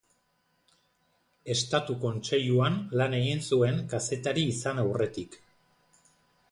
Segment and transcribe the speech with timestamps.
[1.55, 5.41] Estatu Kontseiluan lan egin zuen kazetari izan aurretik.